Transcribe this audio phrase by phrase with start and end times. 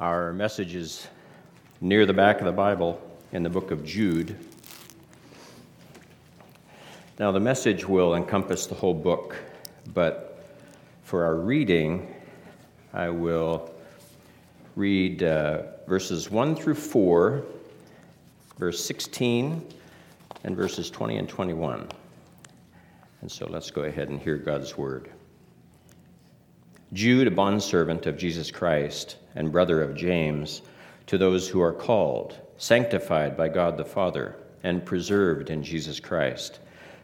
[0.00, 1.06] Our message is
[1.82, 2.98] near the back of the Bible
[3.32, 4.34] in the book of Jude.
[7.18, 9.36] Now, the message will encompass the whole book,
[9.92, 10.42] but
[11.02, 12.14] for our reading,
[12.94, 13.74] I will
[14.74, 17.44] read uh, verses 1 through 4,
[18.56, 19.62] verse 16,
[20.44, 21.86] and verses 20 and 21.
[23.20, 25.10] And so let's go ahead and hear God's word.
[26.94, 30.62] Jude, a bondservant of Jesus Christ and brother of James,
[31.06, 36.60] to those who are called, sanctified by God the Father, and preserved in Jesus Christ,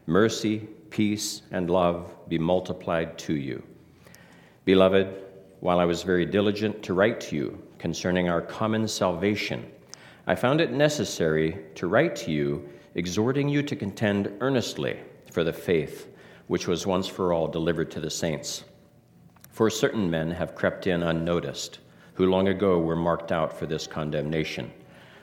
[0.07, 3.63] mercy, peace, and love be multiplied to you.
[4.65, 5.09] Beloved,
[5.61, 9.71] while I was very diligent to write to you concerning our common salvation,
[10.27, 14.99] I found it necessary to write to you, exhorting you to contend earnestly
[15.31, 16.09] for the faith
[16.47, 18.65] which was once for all delivered to the saints.
[19.51, 21.79] For certain men have crept in unnoticed,
[22.17, 24.71] who long ago were marked out for this condemnation.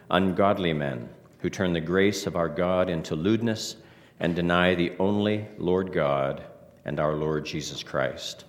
[0.09, 3.75] Ungodly men, who turn the grace of our God into lewdness
[4.19, 6.43] and deny the only Lord God
[6.85, 8.45] and our Lord Jesus Christ.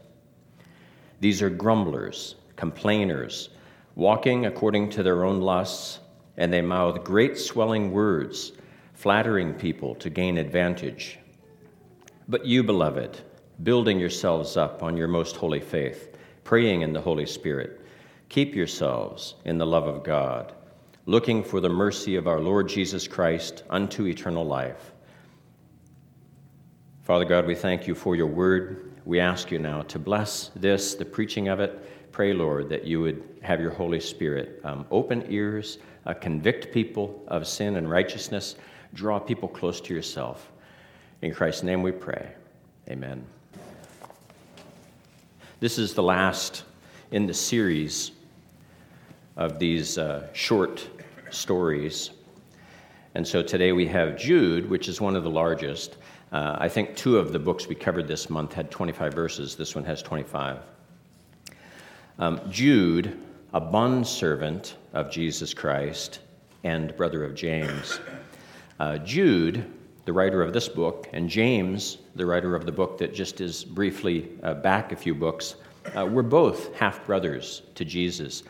[1.21, 3.49] These are grumblers, complainers,
[3.95, 6.01] walking according to their own lusts,
[6.37, 8.53] and they mouth great swelling words,
[8.93, 11.19] flattering people to gain advantage.
[12.29, 13.21] But you, beloved,
[13.63, 17.81] building yourselves up on your most holy faith, praying in the Holy Spirit.
[18.29, 20.53] Keep yourselves in the love of God,
[21.07, 24.93] looking for the mercy of our Lord Jesus Christ unto eternal life.
[27.03, 28.93] Father God, we thank you for your word.
[29.05, 32.13] We ask you now to bless this, the preaching of it.
[32.13, 37.23] Pray, Lord, that you would have your Holy Spirit um, open ears, uh, convict people
[37.29, 38.57] of sin and righteousness,
[38.95, 40.51] draw people close to yourself.
[41.21, 42.33] In Christ's name we pray.
[42.89, 43.25] Amen.
[45.61, 46.65] This is the last
[47.11, 48.13] in the series
[49.37, 50.89] of these uh, short
[51.31, 52.11] stories.
[53.15, 55.97] And so today we have Jude, which is one of the largest.
[56.33, 59.57] Uh, I think two of the books we covered this month had 25 verses.
[59.57, 60.59] This one has 25.
[62.19, 63.21] Um, Jude,
[63.53, 66.21] a bondservant of Jesus Christ
[66.65, 68.01] and brother of James.
[68.81, 69.65] Uh, Jude,
[70.05, 73.65] the writer of this book, and James, the writer of the book that just is
[73.65, 75.57] briefly uh, back a few books,
[75.97, 78.43] uh, were both half brothers to Jesus.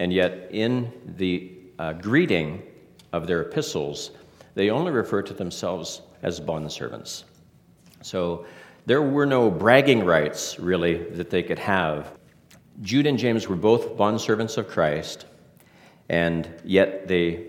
[0.00, 2.62] And yet, in the uh, greeting
[3.12, 4.12] of their epistles,
[4.54, 7.24] they only refer to themselves as bondservants.
[8.00, 8.46] So
[8.86, 12.18] there were no bragging rights, really, that they could have.
[12.80, 15.26] Jude and James were both bondservants of Christ,
[16.08, 17.48] and yet they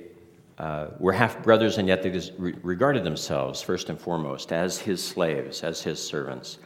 [0.57, 5.63] uh, were half brothers, and yet they regarded themselves, first and foremost, as his slaves,
[5.63, 6.57] as his servants.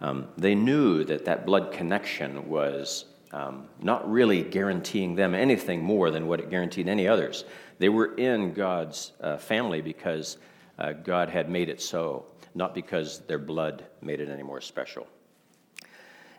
[0.00, 6.12] Um, they knew that that blood connection was um, not really guaranteeing them anything more
[6.12, 7.44] than what it guaranteed any others.
[7.78, 10.38] They were in God's uh, family because
[10.78, 15.08] uh, God had made it so, not because their blood made it any more special.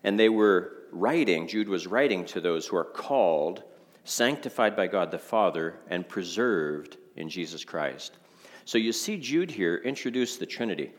[0.05, 3.63] And they were writing, Jude was writing to those who are called,
[4.05, 8.17] sanctified by God the Father, and preserved in Jesus Christ.
[8.63, 10.94] So you see Jude here introduce the Trinity.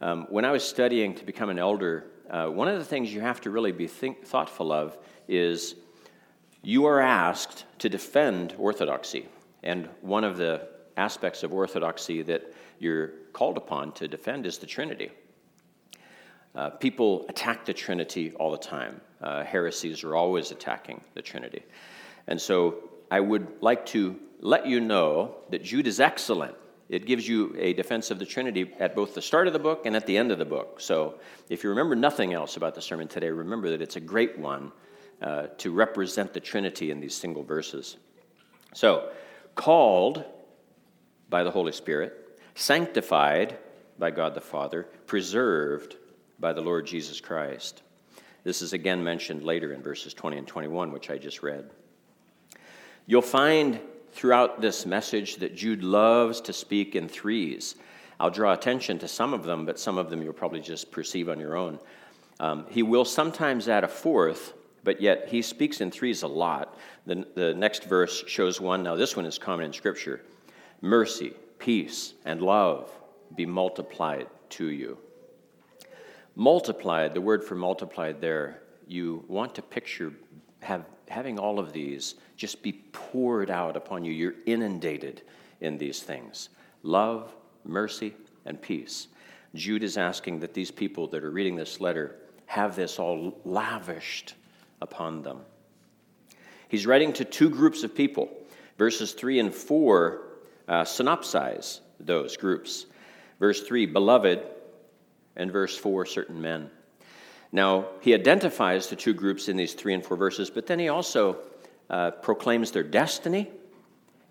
[0.00, 3.20] Um, when I was studying to become an elder, uh, one of the things you
[3.20, 4.96] have to really be think, thoughtful of
[5.28, 5.74] is
[6.62, 9.28] you are asked to defend orthodoxy.
[9.62, 14.66] And one of the aspects of orthodoxy that you're called upon to defend is the
[14.66, 15.10] Trinity.
[16.54, 19.00] Uh, people attack the Trinity all the time.
[19.20, 21.62] Uh, heresies are always attacking the Trinity.
[22.26, 26.54] And so I would like to let you know that Jude is excellent.
[26.88, 29.86] It gives you a defense of the Trinity at both the start of the book
[29.86, 30.80] and at the end of the book.
[30.80, 31.18] So
[31.48, 34.70] if you remember nothing else about the sermon today, remember that it's a great one
[35.22, 37.96] uh, to represent the Trinity in these single verses.
[38.72, 39.10] So,
[39.54, 40.24] called
[41.28, 43.58] by the Holy Spirit, sanctified
[43.98, 45.96] by God the Father, preserved
[46.38, 47.82] by the Lord Jesus Christ.
[48.42, 51.70] This is again mentioned later in verses 20 and 21, which I just read.
[53.06, 53.80] You'll find
[54.12, 57.74] throughout this message that Jude loves to speak in threes.
[58.20, 61.28] I'll draw attention to some of them, but some of them you'll probably just perceive
[61.28, 61.78] on your own.
[62.40, 66.78] Um, he will sometimes add a fourth, but yet he speaks in threes a lot.
[67.06, 68.82] The, the next verse shows one.
[68.82, 70.20] Now, this one is common in Scripture
[70.80, 72.90] mercy, peace, and love
[73.34, 74.98] be multiplied to you.
[76.36, 80.12] Multiplied, the word for multiplied there, you want to picture
[80.60, 84.12] have, having all of these just be poured out upon you.
[84.12, 85.22] You're inundated
[85.60, 86.50] in these things
[86.82, 87.34] love,
[87.64, 88.14] mercy,
[88.44, 89.08] and peace.
[89.54, 92.16] Jude is asking that these people that are reading this letter
[92.46, 94.34] have this all lavished
[94.80, 95.40] upon them.
[96.68, 98.30] He's writing to two groups of people.
[98.78, 100.22] Verses 3 and 4
[100.66, 102.86] uh, synopsize those groups.
[103.38, 104.42] Verse 3, beloved,
[105.36, 106.70] and verse 4, certain men.
[107.52, 110.88] Now, he identifies the two groups in these three and four verses, but then he
[110.88, 111.38] also
[111.88, 113.48] uh, proclaims their destiny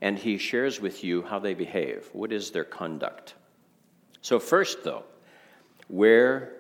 [0.02, 2.10] and he shares with you how they behave.
[2.12, 3.36] What is their conduct?
[4.22, 5.04] So, first, though,
[5.88, 6.52] where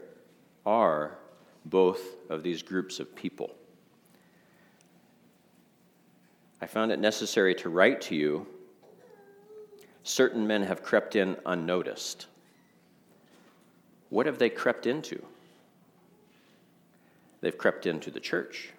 [0.66, 1.18] are
[1.66, 3.54] both of these groups of people?
[6.64, 8.48] I found it necessary to write to you
[10.04, 12.28] certain men have crept in unnoticed.
[14.08, 15.22] What have they crept into?
[17.42, 18.70] They've crept into the church.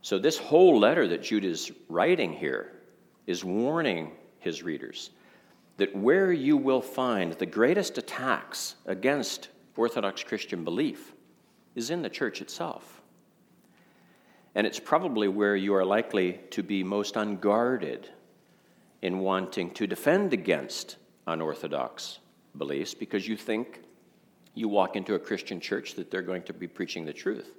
[0.00, 2.72] So, this whole letter that Jude is writing here
[3.26, 5.10] is warning his readers
[5.76, 11.12] that where you will find the greatest attacks against Orthodox Christian belief
[11.74, 13.02] is in the church itself.
[14.54, 18.08] And it's probably where you are likely to be most unguarded
[19.02, 20.96] in wanting to defend against
[21.26, 22.20] unorthodox
[22.56, 23.80] beliefs because you think
[24.54, 27.50] you walk into a Christian church that they're going to be preaching the truth.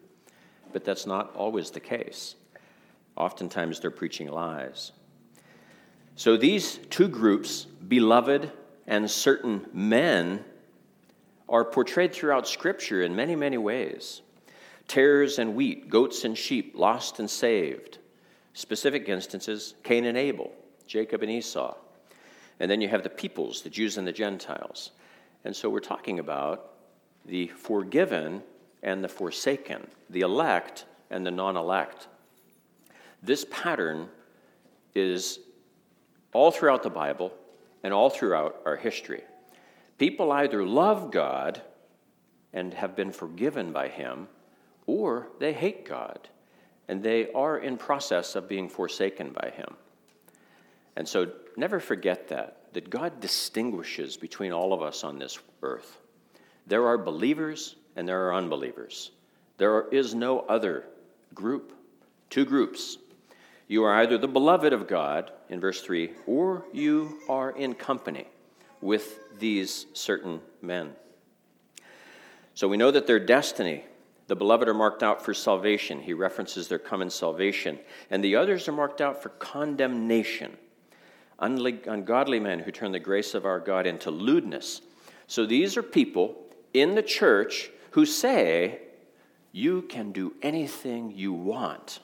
[0.71, 2.35] But that's not always the case.
[3.17, 4.91] Oftentimes they're preaching lies.
[6.15, 8.51] So these two groups, beloved
[8.87, 10.43] and certain men,
[11.49, 14.21] are portrayed throughout Scripture in many, many ways.
[14.87, 17.97] Tares and wheat, goats and sheep, lost and saved.
[18.53, 20.51] Specific instances Cain and Abel,
[20.87, 21.75] Jacob and Esau.
[22.59, 24.91] And then you have the peoples, the Jews and the Gentiles.
[25.43, 26.71] And so we're talking about
[27.25, 28.41] the forgiven
[28.83, 32.07] and the forsaken, the elect and the non elect.
[33.21, 34.07] This pattern
[34.93, 35.39] is
[36.33, 37.33] all throughout the Bible
[37.83, 39.23] and all throughout our history.
[39.97, 41.61] People either love God
[42.53, 44.27] and have been forgiven by Him,
[44.87, 46.29] or they hate God
[46.87, 49.75] and they are in process of being forsaken by Him.
[50.95, 55.97] And so never forget that, that God distinguishes between all of us on this earth.
[56.67, 59.11] There are believers and there are unbelievers.
[59.57, 60.85] There is no other
[61.33, 61.73] group,
[62.29, 62.97] two groups.
[63.67, 68.27] You are either the beloved of God, in verse 3, or you are in company
[68.81, 70.93] with these certain men.
[72.53, 73.83] So we know that their destiny,
[74.27, 76.01] the beloved are marked out for salvation.
[76.01, 77.79] He references their common salvation.
[78.09, 80.57] And the others are marked out for condemnation.
[81.37, 84.81] Ungodly men who turn the grace of our God into lewdness.
[85.27, 86.35] So these are people
[86.73, 88.79] in the church who say,
[89.51, 91.99] You can do anything you want.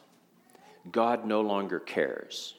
[0.91, 2.55] God no longer cares.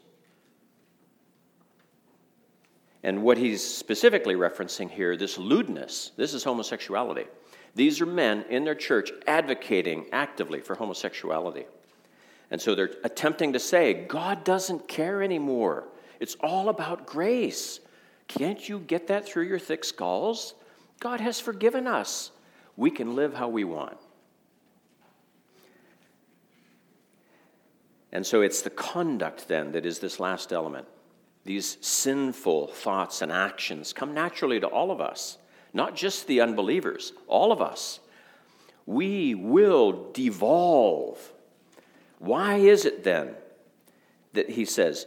[3.05, 7.27] And what he's specifically referencing here, this lewdness, this is homosexuality.
[7.75, 11.65] These are men in their church advocating actively for homosexuality.
[12.51, 15.85] And so they're attempting to say, God doesn't care anymore.
[16.21, 17.81] It's all about grace.
[18.29, 20.55] Can't you get that through your thick skulls?
[21.01, 22.31] God has forgiven us.
[22.77, 23.97] We can live how we want.
[28.13, 30.87] And so it's the conduct then that is this last element.
[31.45, 35.39] These sinful thoughts and actions come naturally to all of us,
[35.73, 38.01] not just the unbelievers, all of us.
[38.87, 41.33] We will devolve.
[42.19, 43.35] Why is it then
[44.33, 45.07] that he says,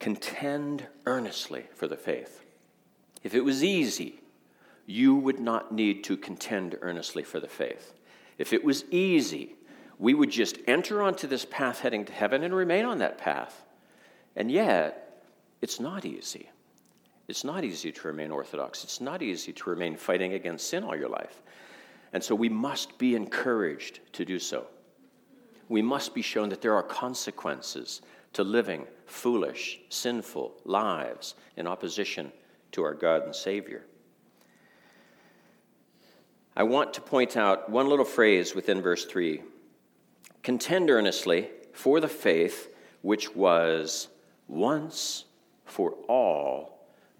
[0.00, 2.44] contend earnestly for the faith?
[3.22, 4.20] If it was easy,
[4.86, 7.94] you would not need to contend earnestly for the faith.
[8.38, 9.56] If it was easy,
[9.98, 13.64] we would just enter onto this path heading to heaven and remain on that path.
[14.36, 15.22] And yet,
[15.62, 16.50] it's not easy.
[17.26, 18.84] It's not easy to remain orthodox.
[18.84, 21.42] It's not easy to remain fighting against sin all your life.
[22.12, 24.66] And so we must be encouraged to do so.
[25.68, 28.02] We must be shown that there are consequences
[28.34, 32.30] to living foolish, sinful lives in opposition
[32.72, 33.84] to our God and Savior.
[36.56, 39.42] I want to point out one little phrase within verse 3
[40.42, 42.68] Contend earnestly for the faith
[43.00, 44.08] which was
[44.46, 45.24] once
[45.64, 46.73] for all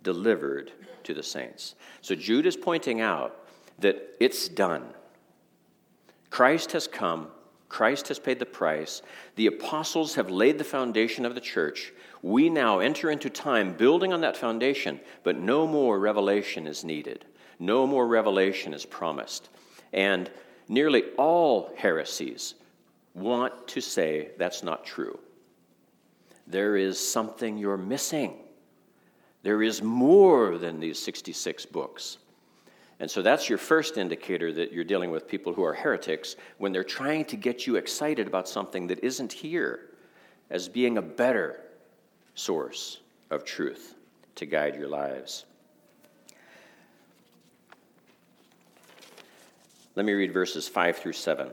[0.04, 0.70] delivered
[1.02, 1.75] to the saints.
[2.00, 3.37] So Jude is pointing out
[3.80, 4.84] that it's done.
[6.30, 7.28] Christ has come,
[7.68, 9.02] Christ has paid the price.
[9.34, 11.92] The apostles have laid the foundation of the church.
[12.23, 17.25] We now enter into time building on that foundation, but no more revelation is needed.
[17.58, 19.49] No more revelation is promised.
[19.92, 20.30] And
[20.68, 22.54] nearly all heresies
[23.14, 25.18] want to say that's not true.
[26.46, 28.43] There is something you're missing.
[29.44, 32.16] There is more than these 66 books.
[32.98, 36.72] And so that's your first indicator that you're dealing with people who are heretics when
[36.72, 39.90] they're trying to get you excited about something that isn't here
[40.48, 41.60] as being a better
[42.34, 43.96] source of truth
[44.36, 45.44] to guide your lives.
[49.94, 51.50] Let me read verses 5 through 7.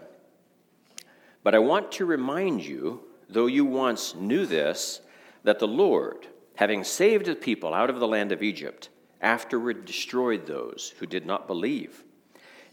[1.43, 5.01] But I want to remind you, though you once knew this,
[5.43, 6.27] that the Lord,
[6.62, 8.89] having saved the people out of the land of Egypt,
[9.20, 12.03] afterward destroyed those who did not believe.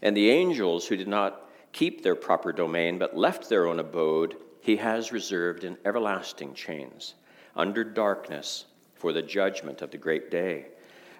[0.03, 4.35] And the angels who did not keep their proper domain, but left their own abode,
[4.61, 7.15] he has reserved in everlasting chains,
[7.55, 10.67] under darkness, for the judgment of the great day.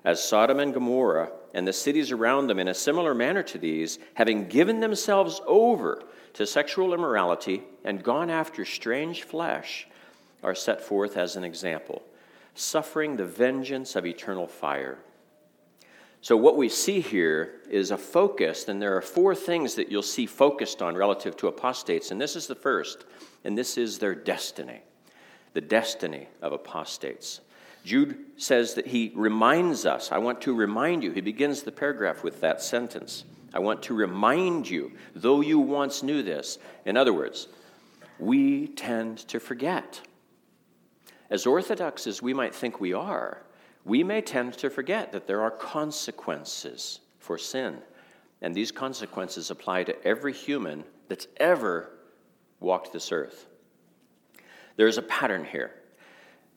[0.05, 3.97] As Sodom and Gomorrah and the cities around them, in a similar manner to these,
[4.13, 9.87] having given themselves over to sexual immorality and gone after strange flesh,
[10.43, 12.03] are set forth as an example,
[12.59, 14.99] suffering the vengeance of eternal fire.
[16.21, 20.01] So, what we see here is a focus, and there are four things that you'll
[20.01, 23.05] see focused on relative to apostates, and this is the first,
[23.45, 24.81] and this is their destiny
[25.53, 27.41] the destiny of apostates.
[27.83, 30.11] Jude says that he reminds us.
[30.11, 31.11] I want to remind you.
[31.11, 33.23] He begins the paragraph with that sentence.
[33.53, 36.59] I want to remind you, though you once knew this.
[36.85, 37.47] In other words,
[38.19, 40.01] we tend to forget.
[41.29, 43.43] As orthodox as we might think we are,
[43.85, 47.77] we may tend to forget that there are consequences for sin.
[48.41, 51.91] And these consequences apply to every human that's ever
[52.59, 53.47] walked this earth.
[54.75, 55.71] There's a pattern here.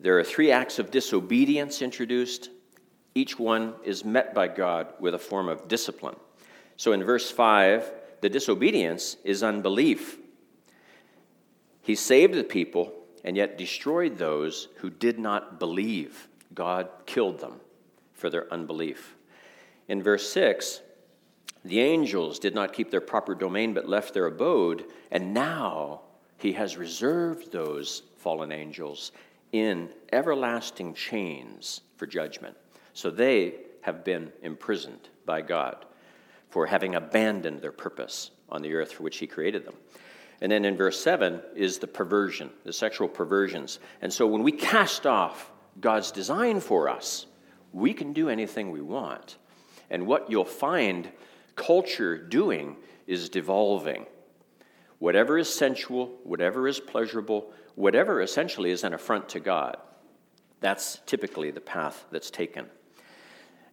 [0.00, 2.50] There are three acts of disobedience introduced.
[3.14, 6.16] Each one is met by God with a form of discipline.
[6.76, 10.18] So in verse 5, the disobedience is unbelief.
[11.82, 12.92] He saved the people
[13.24, 16.28] and yet destroyed those who did not believe.
[16.54, 17.60] God killed them
[18.12, 19.16] for their unbelief.
[19.88, 20.80] In verse 6,
[21.64, 26.00] the angels did not keep their proper domain but left their abode, and now
[26.38, 29.12] he has reserved those fallen angels
[29.52, 32.56] in everlasting chains for judgment.
[32.94, 35.84] So they have been imprisoned by God
[36.50, 39.76] for having abandoned their purpose on the earth for which he created them.
[40.42, 43.78] And then in verse 7 is the perversion, the sexual perversions.
[44.02, 47.26] And so when we cast off God's design for us,
[47.72, 49.38] we can do anything we want.
[49.88, 51.08] And what you'll find
[51.54, 52.74] culture doing
[53.06, 54.04] is devolving.
[54.98, 59.76] Whatever is sensual, whatever is pleasurable, whatever essentially is an affront to God,
[60.60, 62.66] that's typically the path that's taken.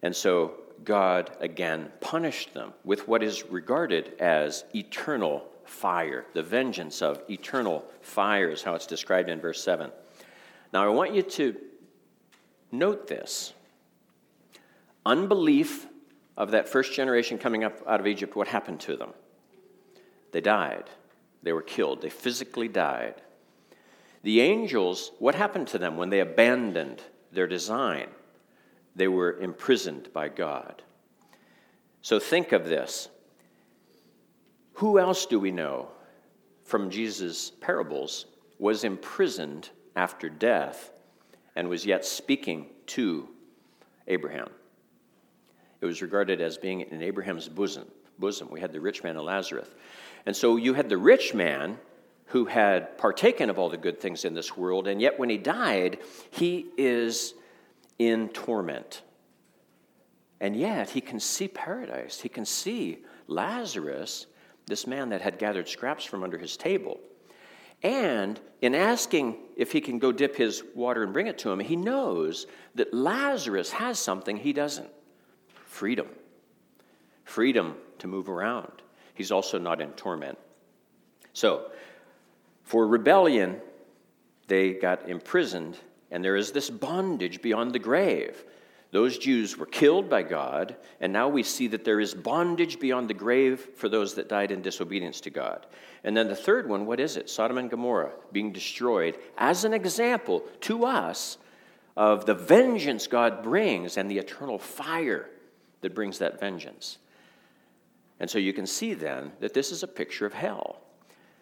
[0.02, 6.26] And so God again punished them with what is regarded as eternal fire.
[6.34, 9.90] The vengeance of eternal fire is how it's described in verse 7.
[10.72, 11.56] Now, I want you to
[12.72, 13.52] note this.
[15.06, 15.86] Unbelief
[16.36, 19.10] of that first generation coming up out of Egypt, what happened to them?
[20.32, 20.90] They died.
[21.42, 22.02] They were killed.
[22.02, 23.14] They physically died.
[24.22, 27.00] The angels, what happened to them when they abandoned
[27.32, 28.08] their design?
[28.96, 30.82] They were imprisoned by God.
[32.02, 33.08] So think of this
[34.80, 35.88] who else do we know
[36.64, 38.24] from Jesus' parables
[38.58, 40.90] was imprisoned after death
[41.54, 43.28] and was yet speaking to
[44.08, 44.48] Abraham?
[45.82, 47.88] It was regarded as being in Abraham's bosom.
[48.18, 48.48] bosom.
[48.50, 49.68] We had the rich man and Lazarus.
[50.24, 51.76] And so you had the rich man
[52.28, 55.36] who had partaken of all the good things in this world, and yet when he
[55.36, 55.98] died,
[56.30, 57.34] he is
[57.98, 59.02] in torment.
[60.40, 62.18] And yet he can see paradise.
[62.18, 64.24] He can see Lazarus
[64.70, 66.98] this man that had gathered scraps from under his table.
[67.82, 71.60] And in asking if he can go dip his water and bring it to him,
[71.60, 74.90] he knows that Lazarus has something he doesn't
[75.66, 76.08] freedom.
[77.24, 78.82] Freedom to move around.
[79.14, 80.38] He's also not in torment.
[81.32, 81.70] So,
[82.64, 83.60] for rebellion,
[84.48, 85.78] they got imprisoned,
[86.10, 88.44] and there is this bondage beyond the grave.
[88.92, 93.08] Those Jews were killed by God, and now we see that there is bondage beyond
[93.08, 95.66] the grave for those that died in disobedience to God.
[96.02, 97.30] And then the third one, what is it?
[97.30, 101.38] Sodom and Gomorrah being destroyed as an example to us
[101.96, 105.30] of the vengeance God brings and the eternal fire
[105.82, 106.98] that brings that vengeance.
[108.18, 110.80] And so you can see then that this is a picture of hell.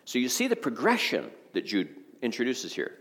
[0.05, 1.89] So you see the progression that Jude
[2.23, 2.93] introduces here.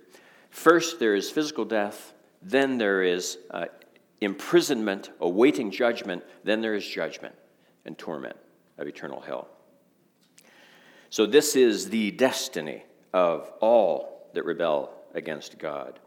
[0.49, 3.65] First, there is physical death, then there is uh,
[4.21, 7.35] imprisonment, awaiting judgment, then there is judgment
[7.85, 8.35] and torment
[8.77, 9.47] of eternal hell.
[11.09, 12.83] So, this is the destiny
[13.13, 15.99] of all that rebel against God.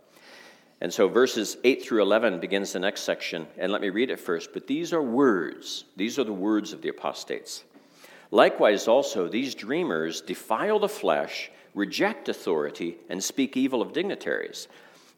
[0.80, 4.18] And so verses 8 through 11 begins the next section, and let me read it
[4.18, 4.52] first.
[4.52, 7.64] But these are words, these are the words of the apostates.
[8.30, 14.68] Likewise, also, these dreamers defile the flesh, reject authority, and speak evil of dignitaries.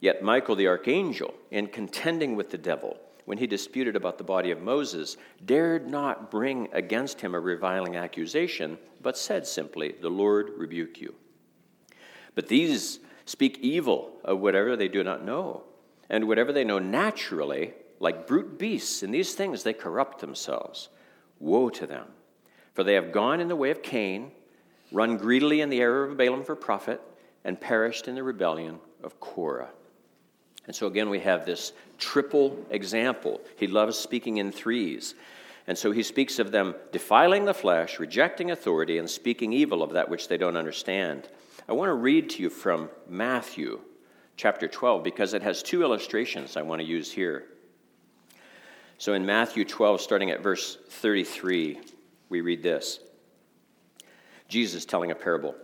[0.03, 4.51] Yet Michael the archangel, in contending with the devil, when he disputed about the body
[4.51, 10.49] of Moses, dared not bring against him a reviling accusation, but said simply, The Lord
[10.57, 11.15] rebuke you.
[12.35, 15.63] But these speak evil of whatever they do not know,
[16.09, 20.89] and whatever they know naturally, like brute beasts, in these things they corrupt themselves.
[21.39, 22.07] Woe to them!
[22.73, 24.33] For they have gone in the way of Cain,
[24.91, 26.99] run greedily in the error of Balaam for profit,
[27.45, 29.69] and perished in the rebellion of Korah.
[30.65, 33.41] And so again, we have this triple example.
[33.57, 35.15] He loves speaking in threes.
[35.67, 39.91] And so he speaks of them defiling the flesh, rejecting authority, and speaking evil of
[39.91, 41.29] that which they don't understand.
[41.67, 43.79] I want to read to you from Matthew
[44.35, 47.45] chapter 12 because it has two illustrations I want to use here.
[48.97, 51.79] So in Matthew 12, starting at verse 33,
[52.29, 52.99] we read this
[54.47, 55.55] Jesus telling a parable.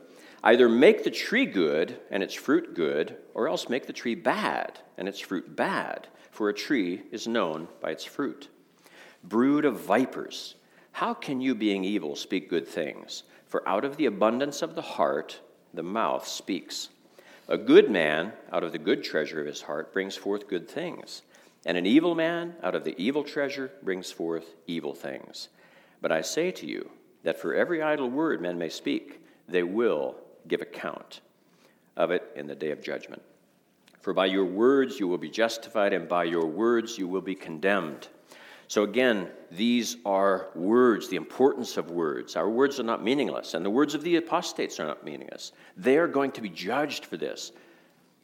[0.43, 4.79] Either make the tree good and its fruit good, or else make the tree bad
[4.98, 8.48] and its fruit bad, for a tree is known by its fruit.
[9.24, 10.55] Brood of vipers,
[10.93, 13.24] how can you, being evil, speak good things?
[13.48, 15.39] For out of the abundance of the heart,
[15.74, 16.89] the mouth speaks.
[17.50, 21.24] A good man, out of the good treasure of his heart, brings forth good things,
[21.65, 25.50] and an evil man, out of the evil treasure, brings forth evil things.
[26.01, 26.91] But I say to you
[27.24, 30.15] that for every idle word men may speak, they will
[30.48, 31.22] give account
[31.98, 33.22] of it in the day of judgment.
[34.00, 37.36] For by your words you will be justified, and by your words you will be
[37.36, 38.08] condemned.
[38.67, 42.36] So, again, these are words, the importance of words.
[42.36, 45.51] Our words are not meaningless, and the words of the apostates are not meaningless.
[45.75, 47.51] They are going to be judged for this.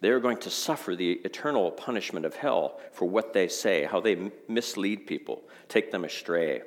[0.01, 3.99] They are going to suffer the eternal punishment of hell for what they say, how
[4.01, 6.61] they mislead people, take them astray.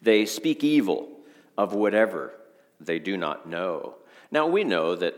[0.00, 1.08] They speak evil
[1.58, 2.32] of whatever
[2.80, 3.96] they do not know.
[4.30, 5.14] Now, we know that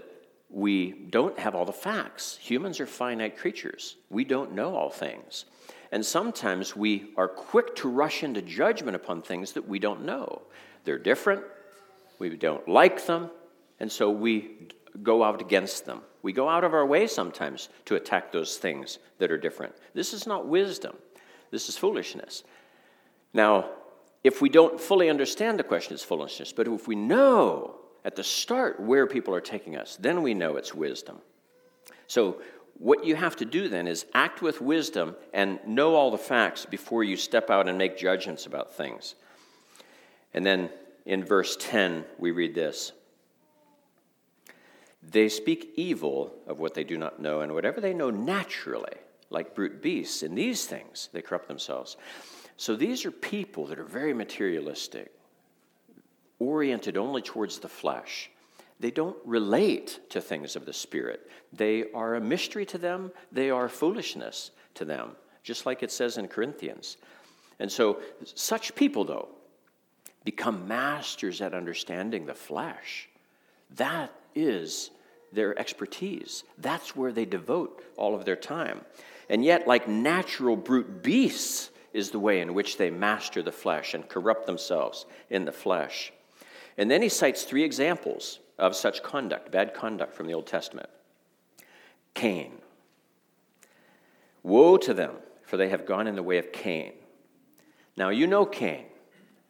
[0.49, 2.39] we don't have all the facts.
[2.41, 5.47] Humans are finite creatures, we don't know all things.
[5.91, 10.43] And sometimes we are quick to rush into judgment upon things that we don't know.
[10.85, 11.43] They're different,
[12.19, 13.31] we don't like them,
[13.79, 14.69] and so we
[15.03, 16.01] go out against them.
[16.23, 19.75] We go out of our way sometimes to attack those things that are different.
[19.93, 20.97] This is not wisdom,
[21.51, 22.45] this is foolishness.
[23.35, 23.71] Now,
[24.25, 26.53] if we don't fully understand the question, it's foolishness.
[26.53, 30.57] But if we know at the start where people are taking us, then we know
[30.57, 31.19] it's wisdom.
[32.07, 32.43] So,
[32.79, 36.67] what you have to do then is act with wisdom and know all the facts
[36.67, 39.15] before you step out and make judgments about things.
[40.35, 40.71] And then
[41.05, 42.93] in verse 10, we read this
[45.03, 48.97] They speak evil of what they do not know, and whatever they know naturally,
[49.31, 51.97] like brute beasts, in these things they corrupt themselves.
[52.57, 55.13] So these are people that are very materialistic
[56.43, 58.31] oriented only towards the flesh.
[58.81, 61.31] They don't relate to things of the Spirit.
[61.53, 66.19] They are a mystery to them, they are foolishness to them, just like it says
[66.19, 66.97] in Corinthians.
[67.61, 69.29] And so, such people, though,
[70.25, 73.09] become masters at understanding the flesh.
[73.77, 74.91] That is
[75.33, 76.45] their expertise.
[76.59, 78.81] That's where they devote all of their time.
[79.29, 83.95] And yet, like natural brute beasts, is the way in which they master the flesh
[83.95, 86.13] and corrupt themselves in the flesh.
[86.79, 90.89] And then he cites three examples of such conduct, bad conduct from the Old Testament.
[92.15, 92.53] Cain.
[94.43, 96.93] Woe to them, for they have gone in the way of Cain.
[97.97, 98.87] Now, you know Cain.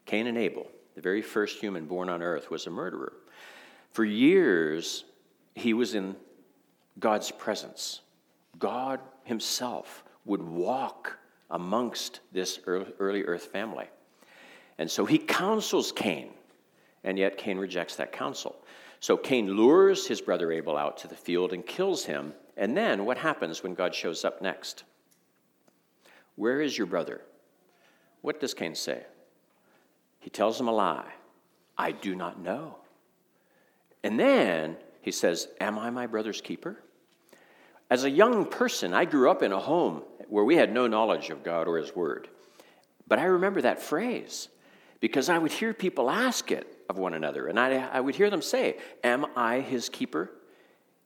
[0.04, 3.12] Cain and Abel, the very first human born on earth, was a murderer.
[3.92, 5.04] For years,
[5.54, 6.16] he was in
[6.98, 8.00] God's presence.
[8.58, 11.18] God Himself would walk
[11.50, 13.86] amongst this early earth family.
[14.78, 16.30] And so he counsels Cain
[17.04, 18.56] and yet Cain rejects that counsel.
[19.00, 22.34] So Cain lures his brother Abel out to the field and kills him.
[22.56, 24.84] And then what happens when God shows up next?
[26.36, 27.20] Where is your brother?
[28.20, 29.02] What does Cain say?
[30.20, 31.10] He tells him a lie.
[31.76, 32.76] I do not know.
[34.04, 36.78] And then he says, Am I my brother's keeper?
[37.90, 41.28] As a young person, I grew up in a home where we had no knowledge
[41.28, 42.28] of God or His Word.
[43.06, 44.48] But I remember that phrase
[45.02, 47.48] because I would hear people ask it of one another.
[47.48, 50.30] And I, I would hear them say, Am I his keeper?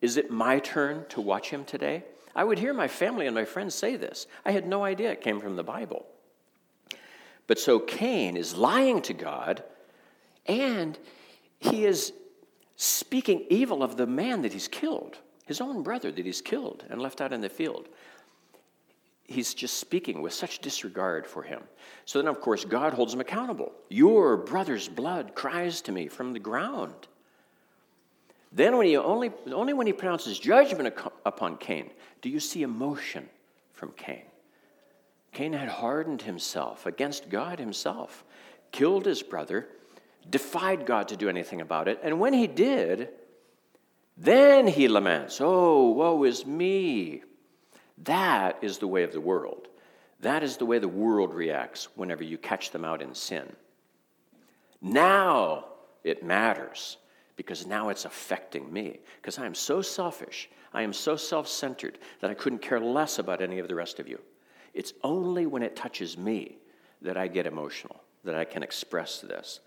[0.02, 2.04] Is it my turn to watch him today?
[2.34, 4.26] I would hear my family and my friends say this.
[4.44, 6.04] I had no idea it came from the Bible.
[7.46, 9.64] But so Cain is lying to God,
[10.44, 10.98] and
[11.58, 12.12] he is
[12.76, 17.00] speaking evil of the man that he's killed, his own brother that he's killed and
[17.00, 17.88] left out in the field.
[19.26, 21.62] He's just speaking with such disregard for him.
[22.04, 23.72] So then, of course, God holds him accountable.
[23.88, 27.08] Your brother's blood cries to me from the ground.
[28.52, 31.90] Then, when he only, only when he pronounces judgment upon Cain,
[32.22, 33.28] do you see emotion
[33.76, 34.22] from Cain.
[35.32, 38.24] Cain had hardened himself against God himself,
[38.72, 39.68] killed his brother,
[40.28, 43.10] defied God to do anything about it, and when he did,
[44.16, 47.22] then he laments, Oh, woe is me.
[48.04, 49.68] That is the way of the world.
[50.20, 53.54] That is the way the world reacts whenever you catch them out in sin.
[54.80, 55.66] Now
[56.04, 56.96] it matters
[57.36, 60.48] because now it's affecting me because I am so selfish.
[60.72, 63.98] I am so self centered that I couldn't care less about any of the rest
[63.98, 64.20] of you.
[64.74, 66.58] It's only when it touches me
[67.02, 69.60] that I get emotional, that I can express this.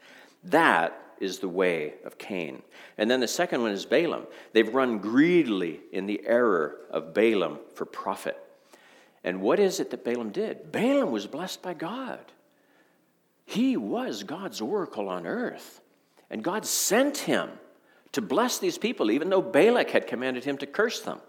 [0.43, 2.61] That is the way of Cain.
[2.97, 4.27] And then the second one is Balaam.
[4.53, 8.37] They've run greedily in the error of Balaam for profit.
[9.23, 10.71] And what is it that Balaam did?
[10.71, 12.19] Balaam was blessed by God.
[13.45, 15.81] He was God's oracle on earth.
[16.29, 17.49] And God sent him
[18.11, 21.19] to bless these people, even though Balak had commanded him to curse them.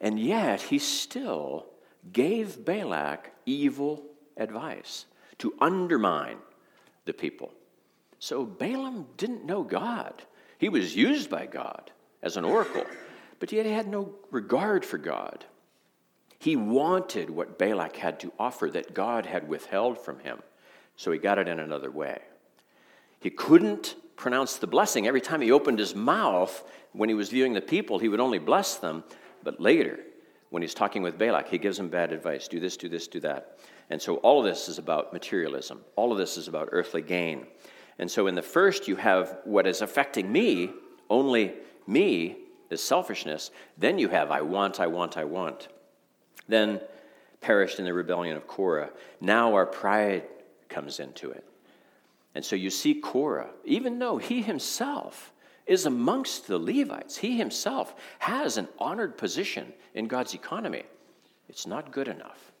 [0.00, 1.66] And yet, he still
[2.12, 4.04] gave Balak evil
[4.36, 5.06] advice
[5.38, 6.38] to undermine
[7.04, 7.52] the people.
[8.22, 10.14] So Balaam didn't know God.
[10.56, 11.90] He was used by God
[12.22, 12.84] as an oracle,
[13.40, 15.44] but yet he had no regard for God.
[16.38, 20.40] He wanted what Balak had to offer that God had withheld from him,
[20.94, 22.20] so he got it in another way.
[23.18, 25.08] He couldn't pronounce the blessing.
[25.08, 28.38] Every time he opened his mouth, when he was viewing the people, he would only
[28.38, 29.02] bless them.
[29.42, 29.98] But later,
[30.50, 33.18] when he's talking with Balak, he gives him bad advice do this, do this, do
[33.18, 33.58] that.
[33.90, 37.48] And so all of this is about materialism, all of this is about earthly gain.
[37.98, 40.70] And so in the first, you have what is affecting me,
[41.10, 41.54] only
[41.86, 42.36] me,
[42.70, 43.50] is selfishness.
[43.76, 45.68] Then you have I want, I want, I want.
[46.48, 46.80] Then
[47.40, 48.90] perished in the rebellion of Korah.
[49.20, 50.24] Now our pride
[50.68, 51.44] comes into it.
[52.34, 55.32] And so you see Korah, even though he himself
[55.66, 60.84] is amongst the Levites, he himself has an honored position in God's economy.
[61.48, 62.52] It's not good enough.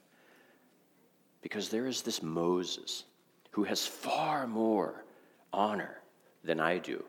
[1.40, 3.04] Because there is this Moses
[3.50, 5.04] who has far more
[5.52, 6.00] honor
[6.44, 7.04] than I do.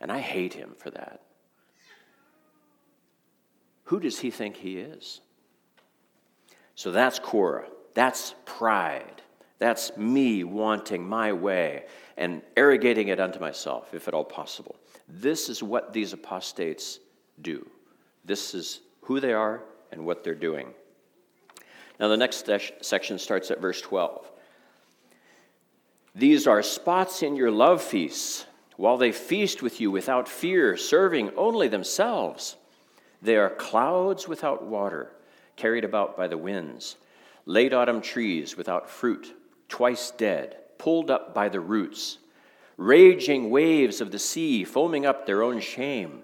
[0.00, 1.22] And I hate him for that.
[3.84, 5.20] Who does he think he is?
[6.74, 7.68] So that's Korah.
[7.94, 9.22] That's pride.
[9.58, 11.86] That's me wanting my way
[12.16, 14.76] and arrogating it unto myself, if at all possible.
[15.08, 16.98] This is what these apostates
[17.40, 17.66] do.
[18.24, 19.62] This is who they are
[19.92, 20.74] and what they're doing.
[21.98, 22.50] Now, the next
[22.82, 24.30] section starts at verse 12.
[26.18, 28.46] These are spots in your love feasts,
[28.78, 32.56] while they feast with you without fear, serving only themselves.
[33.20, 35.12] They are clouds without water,
[35.56, 36.96] carried about by the winds,
[37.44, 39.34] late autumn trees without fruit
[39.68, 42.16] twice dead, pulled up by the roots,
[42.78, 46.22] raging waves of the sea, foaming up their own shame,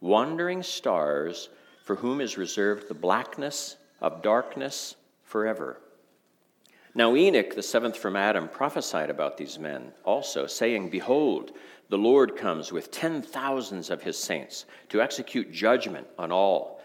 [0.00, 1.48] wandering stars
[1.82, 4.94] for whom is reserved the blackness of darkness
[5.24, 5.80] forever.
[6.94, 11.50] Now, Enoch, the seventh from Adam, prophesied about these men also, saying, Behold,
[11.88, 16.80] the Lord comes with ten thousands of his saints to execute judgment on all,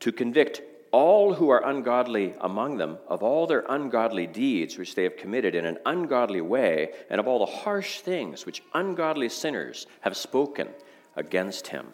[0.00, 5.02] to convict all who are ungodly among them of all their ungodly deeds which they
[5.02, 9.86] have committed in an ungodly way, and of all the harsh things which ungodly sinners
[10.02, 10.68] have spoken
[11.16, 11.88] against him.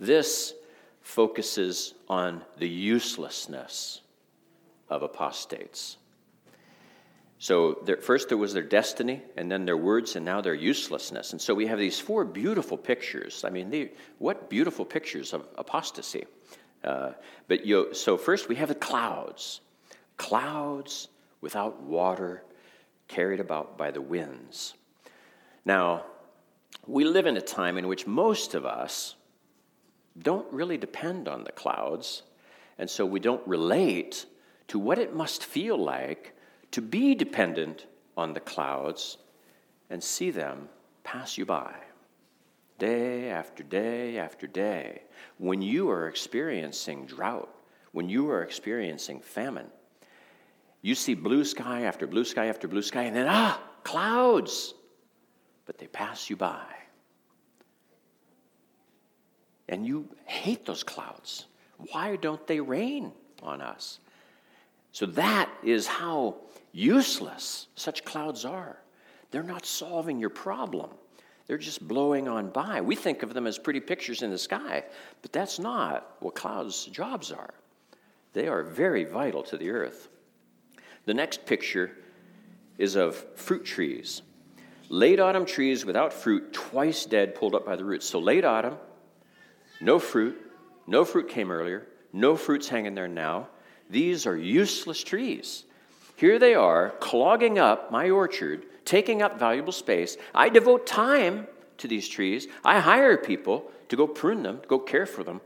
[0.00, 0.54] This
[1.00, 4.00] focuses on the uselessness
[4.88, 5.96] of apostates.
[7.42, 11.32] So, there, first there was their destiny, and then their words, and now their uselessness.
[11.32, 13.44] And so we have these four beautiful pictures.
[13.46, 16.26] I mean, they, what beautiful pictures of apostasy.
[16.84, 17.12] Uh,
[17.48, 19.62] but you, so first we have the clouds,
[20.18, 21.08] clouds
[21.40, 22.44] without water,
[23.08, 24.74] carried about by the winds.
[25.64, 26.04] Now,
[26.86, 29.14] we live in a time in which most of us
[30.18, 32.22] don't really depend on the clouds,
[32.76, 34.26] and so we don't relate
[34.68, 36.34] to what it must feel like
[36.72, 39.18] to be dependent on the clouds
[39.88, 40.68] and see them
[41.02, 41.74] pass you by
[42.80, 45.02] day after day after day,
[45.38, 47.54] when you are experiencing drought,
[47.92, 49.66] when you are experiencing famine,
[50.82, 54.74] you see blue sky after blue sky after blue sky, and then, ah, clouds,
[55.66, 56.64] but they pass you by.
[59.68, 61.46] And you hate those clouds.
[61.92, 64.00] Why don't they rain on us?
[64.92, 66.36] So that is how
[66.72, 68.78] useless such clouds are.
[69.30, 70.90] They're not solving your problem.
[71.46, 72.80] They're just blowing on by.
[72.80, 74.84] We think of them as pretty pictures in the sky,
[75.22, 77.54] but that's not what clouds' jobs are.
[78.32, 80.08] They are very vital to the earth.
[81.06, 81.96] The next picture
[82.78, 84.22] is of fruit trees.
[84.88, 88.06] Late autumn trees without fruit, twice dead, pulled up by the roots.
[88.06, 88.76] So late autumn,
[89.80, 90.38] no fruit,
[90.86, 93.48] no fruit came earlier, no fruit's hanging there now.
[93.88, 95.64] These are useless trees.
[96.20, 100.18] Here they are, clogging up my orchard, taking up valuable space.
[100.34, 101.46] I devote time
[101.78, 102.46] to these trees.
[102.62, 105.40] I hire people to go prune them, go care for them.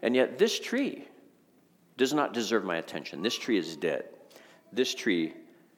[0.00, 1.06] And yet, this tree
[1.98, 3.20] does not deserve my attention.
[3.20, 4.06] This tree is dead.
[4.72, 5.34] This tree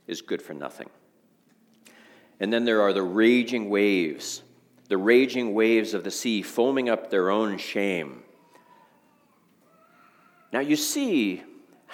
[0.06, 0.90] is good for nothing.
[2.38, 4.44] And then there are the raging waves,
[4.88, 8.22] the raging waves of the sea foaming up their own shame.
[10.52, 11.42] Now, you see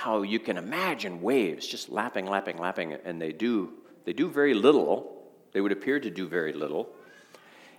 [0.02, 3.72] how you can imagine waves just lapping, lapping, lapping, and they do,
[4.04, 5.22] they do very little.
[5.52, 6.88] They would appear to do very little.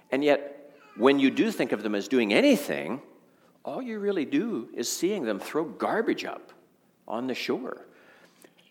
[0.09, 3.01] And yet, when you do think of them as doing anything,
[3.65, 6.53] all you really do is seeing them throw garbage up
[7.09, 7.85] on the shore.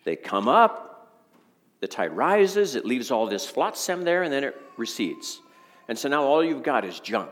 [0.03, 1.19] They come up,
[1.79, 5.41] the tide rises, it leaves all this flotsam there, and then it recedes.
[5.87, 7.29] And so now all you've got is junk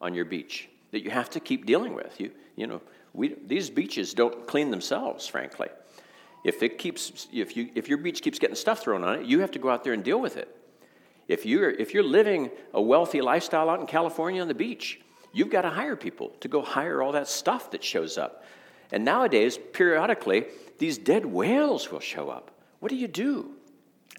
[0.00, 2.18] on your beach that you have to keep dealing with.
[2.18, 2.80] You, you know,
[3.14, 5.68] we, these beaches don't clean themselves, frankly.
[6.44, 9.40] If, it keeps, if, you, if your beach keeps getting stuff thrown on it, you
[9.40, 10.54] have to go out there and deal with it.
[11.26, 15.00] If you're, if you're living a wealthy lifestyle out in California on the beach,
[15.32, 18.44] you've got to hire people to go hire all that stuff that shows up.
[18.90, 20.46] And nowadays, periodically,
[20.78, 22.50] these dead whales will show up.
[22.80, 23.52] What do you do?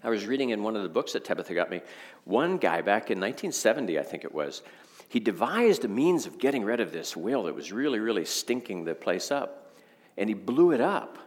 [0.04, 1.80] I was reading in one of the books that Tabitha got me,
[2.24, 4.62] one guy back in 1970, I think it was,
[5.10, 8.84] he devised a means of getting rid of this whale that was really, really stinking
[8.84, 9.74] the place up.
[10.16, 11.18] And he blew it up.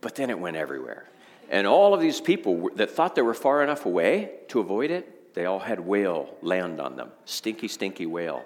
[0.00, 1.06] But then it went everywhere.
[1.50, 5.34] And all of these people that thought they were far enough away to avoid it,
[5.34, 7.10] they all had whale land on them.
[7.26, 8.42] Stinky, stinky whale.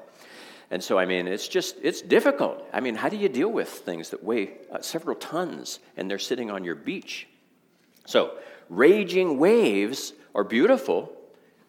[0.73, 2.67] And so, I mean, it's just, it's difficult.
[2.73, 6.19] I mean, how do you deal with things that weigh uh, several tons and they're
[6.19, 7.29] sitting on your beach?
[8.07, 8.33] So,
[8.69, 11.13] raging waves are beautiful.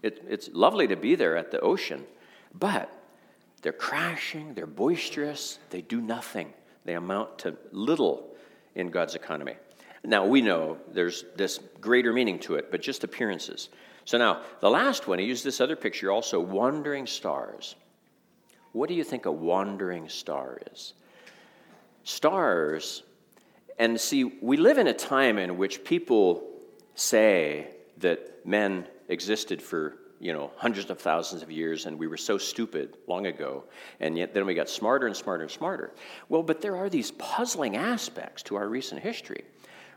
[0.01, 2.03] It, it's lovely to be there at the ocean.
[2.53, 2.91] But
[3.61, 6.53] they're crashing, they're boisterous, they do nothing.
[6.83, 8.35] They amount to little
[8.75, 9.55] in God's economy.
[10.03, 13.69] Now, we know there's this greater meaning to it, but just appearances.
[14.05, 17.75] So now, the last one, he used this other picture also wandering stars.
[18.71, 20.93] What do you think a wandering star is?
[22.03, 23.03] Stars,
[23.77, 26.49] and see, we live in a time in which people
[26.95, 32.17] say that men existed for you know, hundreds of thousands of years, and we were
[32.17, 33.63] so stupid long ago,
[33.99, 35.91] and yet then we got smarter and smarter and smarter.
[36.29, 39.43] Well, but there are these puzzling aspects to our recent history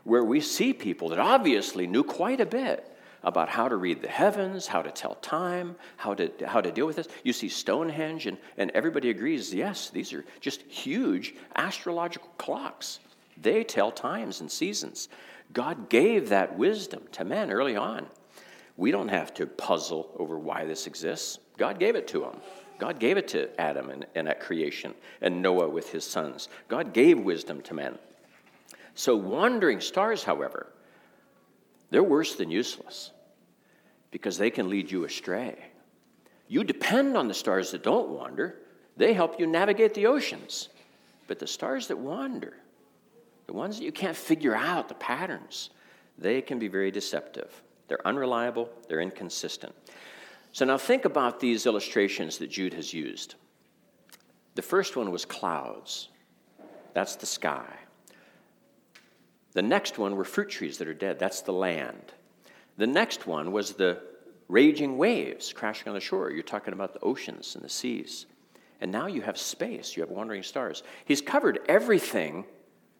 [0.03, 2.91] where we see people that obviously knew quite a bit
[3.23, 6.85] about how to read the heavens, how to tell time, how to, how to deal
[6.87, 7.07] with this.
[7.23, 12.99] You see Stonehenge, and, and everybody agrees yes, these are just huge astrological clocks.
[13.39, 15.09] They tell times and seasons.
[15.53, 18.07] God gave that wisdom to men early on.
[18.77, 21.39] We don't have to puzzle over why this exists.
[21.57, 22.41] God gave it to them.
[22.77, 26.49] God gave it to Adam and, and at creation, and Noah with his sons.
[26.67, 27.97] God gave wisdom to men.
[28.95, 30.67] So, wandering stars, however,
[31.89, 33.11] they're worse than useless
[34.11, 35.57] because they can lead you astray.
[36.47, 38.57] You depend on the stars that don't wander,
[38.97, 40.69] they help you navigate the oceans.
[41.27, 42.53] But the stars that wander,
[43.47, 45.71] the ones that you can't figure out the patterns,
[46.17, 47.63] they can be very deceptive.
[47.87, 49.73] They're unreliable, they're inconsistent.
[50.51, 53.35] So now think about these illustrations that Jude has used.
[54.55, 56.09] The first one was clouds,
[56.93, 57.67] that's the sky.
[59.51, 62.13] The next one were fruit trees that are dead, that's the land.
[62.77, 64.01] The next one was the
[64.47, 66.31] raging waves crashing on the shore.
[66.31, 68.25] You're talking about the oceans and the seas.
[68.81, 70.83] And now you have space, you have wandering stars.
[71.05, 72.45] He's covered everything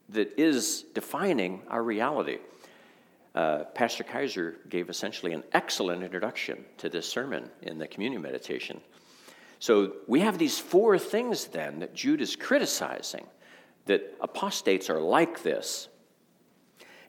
[0.08, 2.38] that is defining our reality
[3.36, 8.80] uh, Pastor Kaiser gave essentially an excellent introduction to this sermon in the communion meditation.
[9.58, 13.26] So we have these four things then that Jude is criticizing
[13.84, 15.88] that apostates are like this.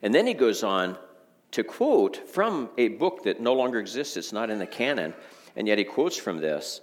[0.02, 0.98] And then he goes on
[1.52, 5.13] to quote from a book that no longer exists, it's not in the canon,
[5.56, 6.82] and yet he quotes from this.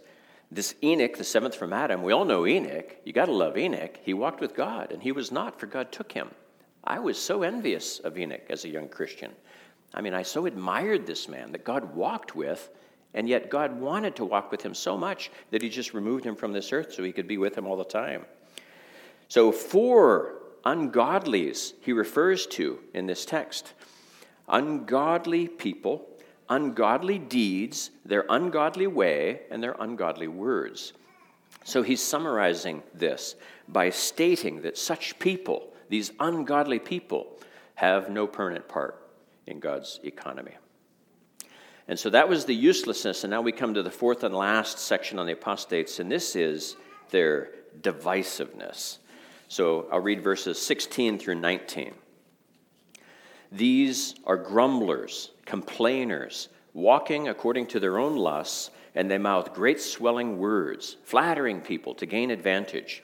[0.50, 2.96] This Enoch, the seventh from Adam, we all know Enoch.
[3.04, 3.98] You got to love Enoch.
[4.02, 6.30] He walked with God, and he was not, for God took him.
[6.84, 9.32] I was so envious of Enoch as a young Christian.
[9.94, 12.68] I mean, I so admired this man that God walked with,
[13.14, 16.36] and yet God wanted to walk with him so much that he just removed him
[16.36, 18.26] from this earth so he could be with him all the time.
[19.28, 23.72] So, four ungodlies he refers to in this text
[24.48, 26.06] ungodly people,
[26.50, 30.92] ungodly deeds, their ungodly way, and their ungodly words.
[31.64, 33.36] So, he's summarizing this
[33.68, 37.38] by stating that such people these ungodly people,
[37.74, 39.00] have no permanent part
[39.46, 40.52] in God's economy.
[41.88, 43.24] And so that was the uselessness.
[43.24, 46.34] And now we come to the fourth and last section on the apostates, and this
[46.34, 46.76] is
[47.10, 48.98] their divisiveness.
[49.48, 51.94] So I'll read verses 16 through 19.
[53.52, 60.38] These are grumblers, complainers, walking according to their own lusts, and they mouth great swelling
[60.38, 63.02] words, flattering people to gain advantage.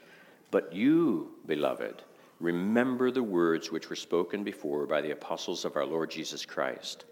[0.51, 2.03] But you, beloved,
[2.41, 7.05] remember the words which were spoken before by the apostles of our Lord Jesus Christ,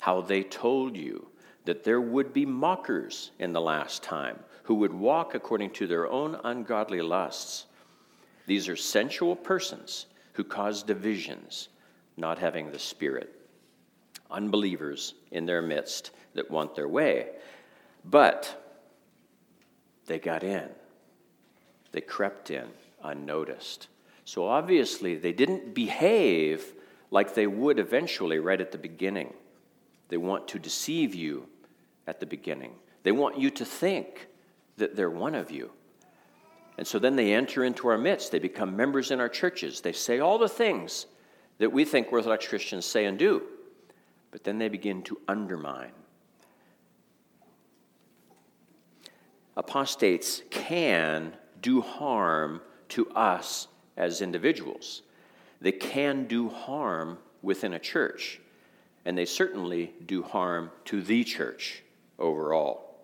[0.00, 1.28] how they told you
[1.64, 6.08] that there would be mockers in the last time who would walk according to their
[6.10, 7.66] own ungodly lusts.
[8.46, 11.68] These are sensual persons who cause divisions,
[12.16, 13.34] not having the Spirit.
[14.30, 17.28] Unbelievers in their midst that want their way.
[18.04, 18.60] But
[20.06, 20.68] they got in,
[21.92, 22.66] they crept in
[23.02, 23.88] unnoticed.
[24.24, 26.74] So obviously, they didn't behave
[27.10, 29.32] like they would eventually right at the beginning.
[30.08, 31.48] They want to deceive you
[32.06, 34.28] at the beginning, they want you to think
[34.76, 35.70] that they're one of you.
[36.76, 38.32] And so then they enter into our midst.
[38.32, 39.80] They become members in our churches.
[39.80, 41.06] They say all the things
[41.58, 43.42] that we think Orthodox Christians say and do.
[44.32, 45.92] But then they begin to undermine.
[49.56, 55.02] Apostates can do harm to us as individuals.
[55.60, 58.40] They can do harm within a church,
[59.04, 61.82] and they certainly do harm to the church
[62.18, 63.00] overall.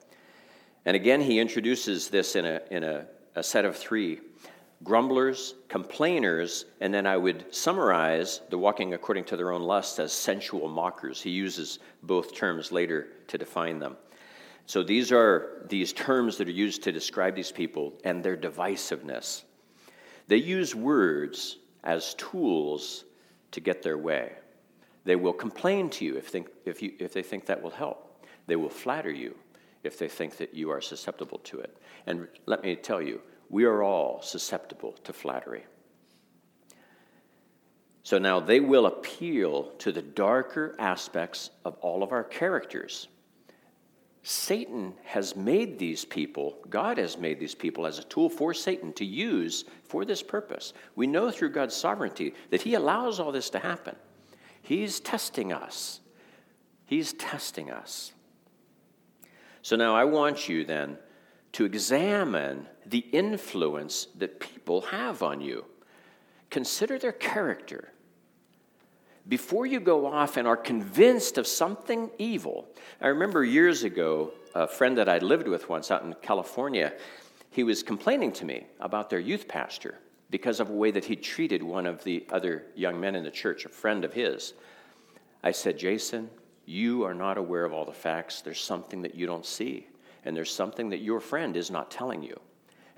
[0.85, 4.21] And again, he introduces this in a, in a, a set of three
[4.83, 10.13] grumblers, complainers, and then I would summarize the walking according to their own lusts as
[10.13, 11.21] sensual mockers.
[11.21, 13.97] He uses both terms later to define them.
[14.67, 19.43] So these are these terms that are used to describe these people and their divisiveness.
[20.31, 23.05] They use words as tools
[23.51, 24.31] to get their way.
[25.03, 28.25] They will complain to you if, think, if, you if they think that will help.
[28.47, 29.35] They will flatter you
[29.83, 31.77] if they think that you are susceptible to it.
[32.07, 35.65] And let me tell you, we are all susceptible to flattery.
[38.05, 43.09] So now they will appeal to the darker aspects of all of our characters
[44.23, 48.93] Satan has made these people, God has made these people as a tool for Satan
[48.95, 50.75] to use for this purpose.
[50.95, 53.97] We know through God's sovereignty that He allows all this to happen.
[54.63, 56.01] He's testing us.
[56.85, 58.13] He's testing us.
[59.63, 60.99] So now I want you then
[61.53, 65.65] to examine the influence that people have on you.
[66.51, 67.90] Consider their character
[69.31, 72.69] before you go off and are convinced of something evil.
[73.01, 76.93] I remember years ago, a friend that I lived with once out in California,
[77.53, 79.99] he was complaining to me about their youth pastor
[80.31, 83.31] because of a way that he treated one of the other young men in the
[83.31, 84.53] church, a friend of his.
[85.45, 86.29] I said, Jason,
[86.67, 88.43] you are not aware of all the facts.
[88.43, 89.87] There's something that you don't see,
[90.25, 92.39] and there's something that your friend is not telling you.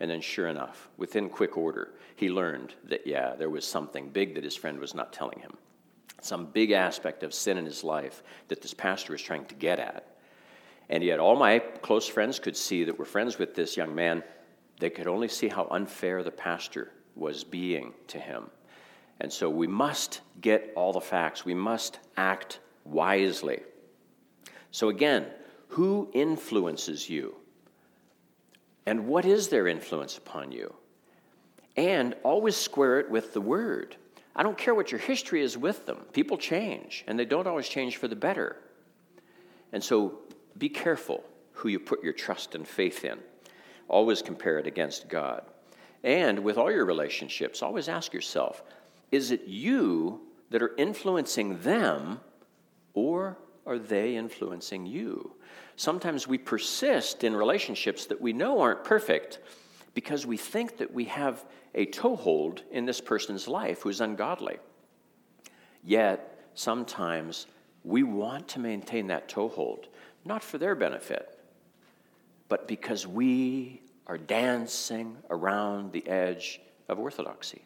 [0.00, 4.34] And then, sure enough, within quick order, he learned that, yeah, there was something big
[4.34, 5.52] that his friend was not telling him
[6.24, 9.78] some big aspect of sin in his life that this pastor is trying to get
[9.78, 10.06] at.
[10.88, 14.22] And yet, all my close friends could see that were friends with this young man,
[14.78, 18.50] they could only see how unfair the pastor was being to him.
[19.20, 23.60] And so, we must get all the facts, we must act wisely.
[24.70, 25.26] So, again,
[25.68, 27.36] who influences you?
[28.84, 30.74] And what is their influence upon you?
[31.76, 33.96] And always square it with the word.
[34.34, 35.98] I don't care what your history is with them.
[36.12, 38.56] People change, and they don't always change for the better.
[39.72, 40.18] And so
[40.56, 43.18] be careful who you put your trust and faith in.
[43.88, 45.42] Always compare it against God.
[46.02, 48.62] And with all your relationships, always ask yourself
[49.10, 52.20] is it you that are influencing them,
[52.94, 55.34] or are they influencing you?
[55.76, 59.38] Sometimes we persist in relationships that we know aren't perfect
[59.94, 64.58] because we think that we have a toehold in this person's life who's ungodly.
[65.82, 67.46] Yet, sometimes
[67.84, 69.88] we want to maintain that toehold,
[70.24, 71.38] not for their benefit,
[72.48, 77.62] but because we are dancing around the edge of orthodoxy.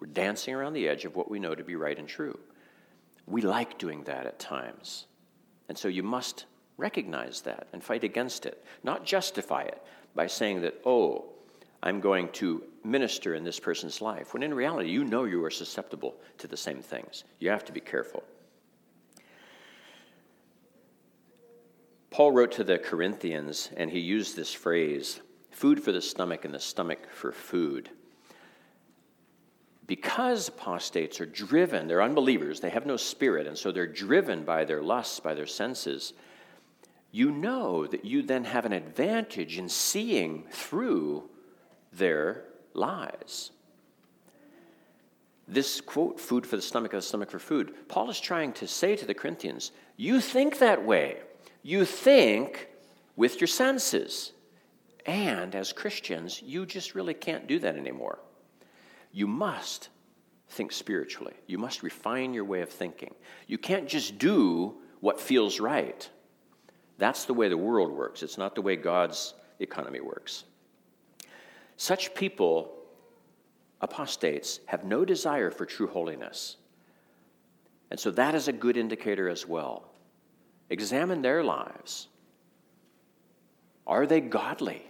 [0.00, 2.38] We're dancing around the edge of what we know to be right and true.
[3.26, 5.06] We like doing that at times.
[5.68, 6.46] And so you must
[6.78, 9.82] recognize that and fight against it, not justify it
[10.14, 11.26] by saying that, oh,
[11.82, 15.50] I'm going to minister in this person's life, when in reality, you know you are
[15.50, 17.24] susceptible to the same things.
[17.38, 18.22] You have to be careful.
[22.10, 25.20] Paul wrote to the Corinthians, and he used this phrase
[25.50, 27.90] food for the stomach and the stomach for food.
[29.90, 34.64] because apostates are driven, they're unbelievers, they have no spirit, and so they're driven by
[34.64, 36.12] their lusts, by their senses,
[37.10, 41.28] you know that you then have an advantage in seeing through
[41.92, 43.50] their lies.
[45.48, 48.94] This quote, food for the stomach, the stomach for food, Paul is trying to say
[48.94, 51.18] to the Corinthians, you think that way.
[51.62, 52.68] You think
[53.16, 54.32] with your senses.
[55.06, 58.20] And as Christians, you just really can't do that anymore.
[59.12, 59.88] You must
[60.50, 61.34] think spiritually.
[61.46, 63.14] You must refine your way of thinking.
[63.46, 66.08] You can't just do what feels right.
[66.98, 70.44] That's the way the world works, it's not the way God's economy works.
[71.80, 72.70] Such people,
[73.80, 76.56] apostates, have no desire for true holiness.
[77.90, 79.88] And so that is a good indicator as well.
[80.68, 82.08] Examine their lives.
[83.86, 84.82] Are they godly?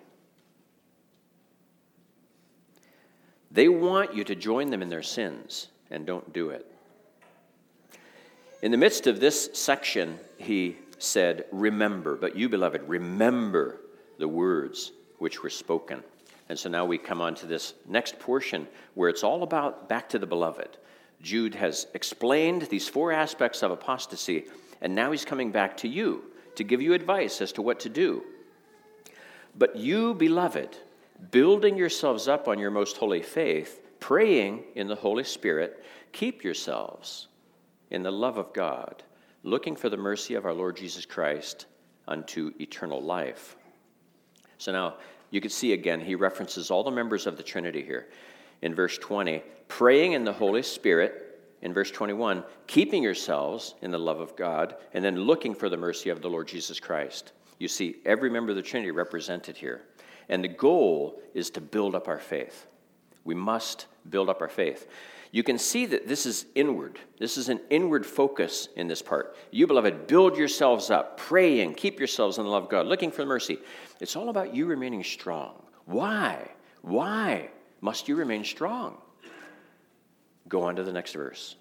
[3.53, 6.67] They want you to join them in their sins, and don't do it.
[8.63, 13.79] In the midst of this section, he said, Remember, but you, beloved, remember
[14.19, 16.03] the words which were spoken.
[16.51, 20.09] And so now we come on to this next portion where it's all about back
[20.09, 20.79] to the beloved.
[21.23, 24.47] Jude has explained these four aspects of apostasy,
[24.81, 26.25] and now he's coming back to you
[26.57, 28.25] to give you advice as to what to do.
[29.57, 30.77] But you, beloved,
[31.31, 37.29] building yourselves up on your most holy faith, praying in the Holy Spirit, keep yourselves
[37.93, 39.05] in the love of God,
[39.45, 41.67] looking for the mercy of our Lord Jesus Christ
[42.09, 43.55] unto eternal life.
[44.59, 44.97] So now
[45.31, 48.09] you can see again, he references all the members of the Trinity here.
[48.63, 51.27] In verse 20, praying in the Holy Spirit.
[51.63, 55.77] In verse 21, keeping yourselves in the love of God, and then looking for the
[55.77, 57.33] mercy of the Lord Jesus Christ.
[57.59, 59.83] You see every member of the Trinity represented here.
[60.31, 62.67] And the goal is to build up our faith.
[63.25, 64.89] We must build up our faith.
[65.33, 66.99] You can see that this is inward.
[67.19, 69.37] This is an inward focus in this part.
[69.51, 73.25] You, beloved, build yourselves up, praying, keep yourselves in the love of God, looking for
[73.25, 73.59] mercy.
[74.01, 75.63] It's all about you remaining strong.
[75.85, 76.51] Why?
[76.83, 77.51] Why
[77.81, 78.99] must you remain strong?
[80.49, 81.55] Go on to the next verse.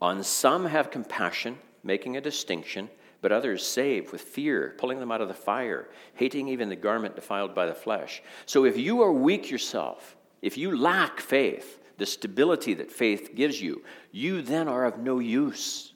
[0.00, 2.88] On some have compassion, making a distinction
[3.24, 7.14] but others save with fear, pulling them out of the fire, hating even the garment
[7.16, 8.22] defiled by the flesh.
[8.44, 13.60] So if you are weak yourself, if you lack faith, the stability that faith gives
[13.60, 13.82] you,
[14.12, 15.92] you then are of no use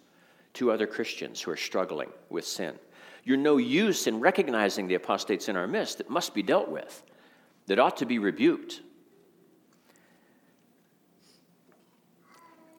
[0.54, 2.74] to other Christians who are struggling with sin.
[3.24, 7.02] You're no use in recognizing the apostates in our midst that must be dealt with,
[7.66, 8.80] that ought to be rebuked.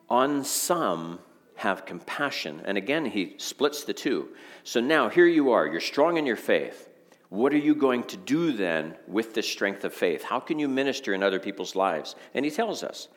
[0.09, 1.19] On some,
[1.59, 2.61] have compassion.
[2.63, 4.29] And again, he splits the two.
[4.63, 6.88] So now here you are, you're strong in your faith.
[7.29, 10.23] What are you going to do then with this strength of faith?
[10.23, 12.15] How can you minister in other people's lives?
[12.33, 13.07] And he tells us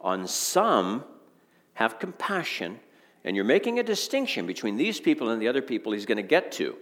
[0.00, 1.04] on some,
[1.74, 2.78] have compassion,
[3.24, 6.22] and you're making a distinction between these people and the other people he's going to
[6.22, 6.76] get to.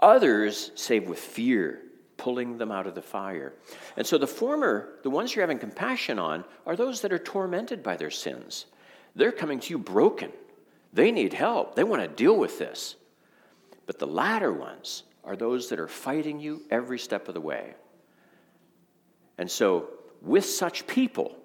[0.00, 1.80] Others save with fear,
[2.18, 3.54] pulling them out of the fire.
[3.96, 7.82] And so the former, the ones you're having compassion on, are those that are tormented
[7.82, 8.66] by their sins.
[9.16, 10.30] They're coming to you broken.
[10.92, 11.74] They need help.
[11.74, 12.96] They want to deal with this.
[13.86, 17.74] But the latter ones are those that are fighting you every step of the way.
[19.38, 19.88] And so,
[20.22, 21.36] with such people,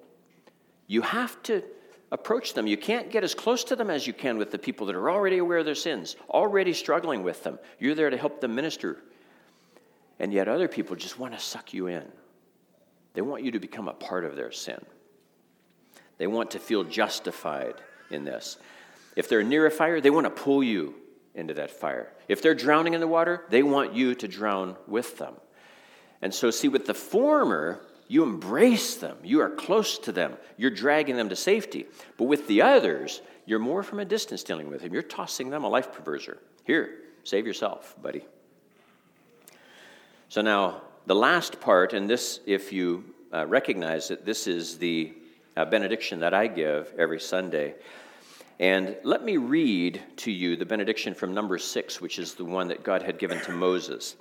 [0.87, 1.63] you have to
[2.11, 2.67] approach them.
[2.67, 5.09] You can't get as close to them as you can with the people that are
[5.09, 7.59] already aware of their sins, already struggling with them.
[7.79, 8.97] You're there to help them minister.
[10.19, 12.05] And yet, other people just want to suck you in,
[13.13, 14.83] they want you to become a part of their sin.
[16.17, 17.75] They want to feel justified
[18.11, 18.57] in this.
[19.15, 20.95] If they're near a fire, they want to pull you
[21.35, 22.11] into that fire.
[22.27, 25.35] If they're drowning in the water, they want you to drown with them.
[26.21, 30.71] And so, see, with the former, you embrace them, you are close to them, you're
[30.71, 31.85] dragging them to safety.
[32.17, 34.93] But with the others, you're more from a distance dealing with them.
[34.93, 36.39] You're tossing them a life preserver.
[36.65, 38.25] Here, save yourself, buddy.
[40.27, 43.03] So, now the last part, and this, if you
[43.33, 45.13] uh, recognize that this is the
[45.55, 47.75] uh, benediction that I give every Sunday.
[48.59, 52.67] And let me read to you the benediction from number six, which is the one
[52.67, 54.15] that God had given to Moses.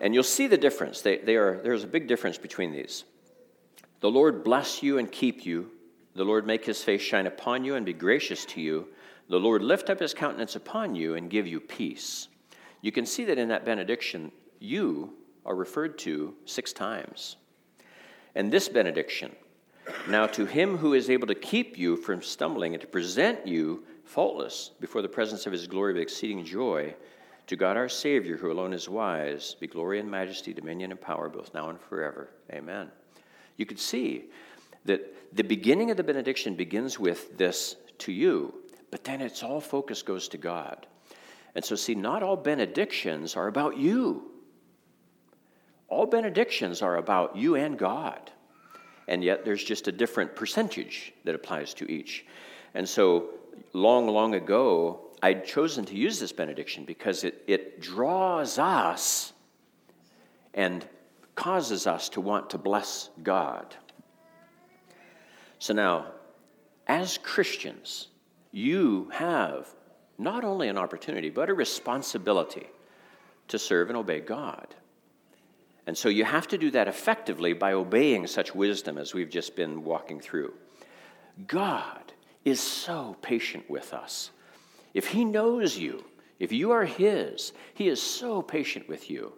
[0.00, 1.02] And you'll see the difference.
[1.02, 3.04] They, they are, there's a big difference between these.
[4.00, 5.70] The Lord bless you and keep you.
[6.14, 8.88] The Lord make his face shine upon you and be gracious to you.
[9.28, 12.28] The Lord lift up his countenance upon you and give you peace.
[12.80, 15.12] You can see that in that benediction, you
[15.44, 17.36] are referred to six times.
[18.34, 19.36] And this benediction,
[20.08, 23.84] now, to him who is able to keep you from stumbling and to present you
[24.04, 26.94] faultless before the presence of his glory with exceeding joy,
[27.46, 31.28] to God our Savior, who alone is wise, be glory and majesty, dominion and power,
[31.28, 32.30] both now and forever.
[32.52, 32.90] Amen.
[33.56, 34.26] You could see
[34.84, 38.54] that the beginning of the benediction begins with this to you,
[38.90, 40.86] but then its all focus goes to God.
[41.54, 44.30] And so, see, not all benedictions are about you.
[45.88, 48.30] All benedictions are about you and God.
[49.10, 52.24] And yet, there's just a different percentage that applies to each.
[52.74, 53.30] And so,
[53.72, 59.32] long, long ago, I'd chosen to use this benediction because it, it draws us
[60.54, 60.86] and
[61.34, 63.74] causes us to want to bless God.
[65.58, 66.06] So now,
[66.86, 68.08] as Christians,
[68.52, 69.68] you have
[70.18, 72.68] not only an opportunity, but a responsibility
[73.48, 74.68] to serve and obey God.
[75.86, 79.56] And so you have to do that effectively by obeying such wisdom as we've just
[79.56, 80.52] been walking through.
[81.46, 82.12] God
[82.44, 84.30] is so patient with us.
[84.94, 86.04] If He knows you,
[86.38, 89.32] if you are His, He is so patient with you.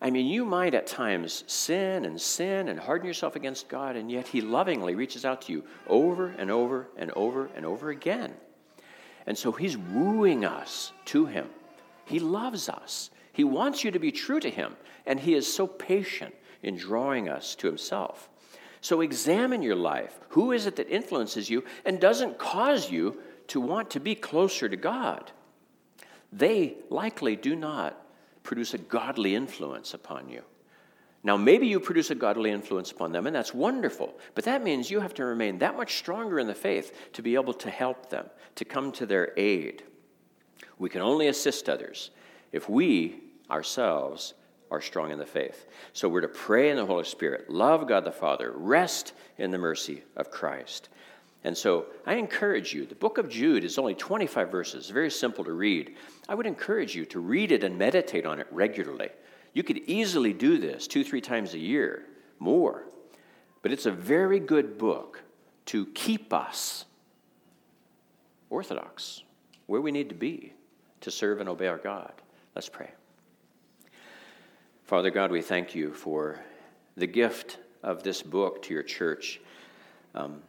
[0.00, 4.10] I mean, you might at times sin and sin and harden yourself against God, and
[4.10, 8.34] yet He lovingly reaches out to you over and over and over and over again.
[9.26, 11.48] And so He's wooing us to Him.
[12.04, 13.10] He loves us.
[13.32, 14.76] He wants you to be true to Him,
[15.06, 18.28] and He is so patient in drawing us to Himself.
[18.80, 20.18] So examine your life.
[20.30, 23.18] Who is it that influences you and doesn't cause you
[23.48, 25.30] to want to be closer to God?
[26.32, 27.96] They likely do not
[28.42, 30.42] produce a godly influence upon you.
[31.24, 34.90] Now, maybe you produce a godly influence upon them, and that's wonderful, but that means
[34.90, 38.10] you have to remain that much stronger in the faith to be able to help
[38.10, 38.26] them,
[38.56, 39.84] to come to their aid.
[40.78, 42.10] We can only assist others
[42.52, 44.34] if we ourselves
[44.70, 45.66] are strong in the faith.
[45.92, 49.58] So we're to pray in the Holy Spirit, love God the Father, rest in the
[49.58, 50.88] mercy of Christ.
[51.44, 55.44] And so I encourage you, the book of Jude is only 25 verses, very simple
[55.44, 55.96] to read.
[56.28, 59.10] I would encourage you to read it and meditate on it regularly.
[59.52, 62.06] You could easily do this two, three times a year,
[62.38, 62.84] more.
[63.60, 65.22] But it's a very good book
[65.66, 66.84] to keep us
[68.50, 69.22] orthodox,
[69.66, 70.52] where we need to be
[71.00, 72.12] to serve and obey our God.
[72.54, 72.90] Let's pray.
[74.84, 76.38] Father God, we thank you for
[76.98, 79.40] the gift of this book to your church.
[80.14, 80.42] Um,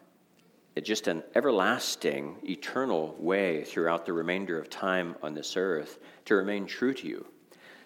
[0.76, 6.36] it's just an everlasting, eternal way throughout the remainder of time on this earth to
[6.36, 7.26] remain true to you,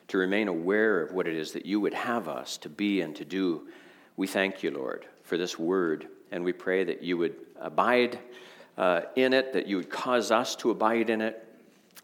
[0.07, 3.15] to remain aware of what it is that you would have us to be and
[3.18, 3.68] to do.
[4.15, 8.18] We thank you, Lord, for this word, and we pray that you would abide
[8.80, 11.46] uh, in it, that you would cause us to abide in it,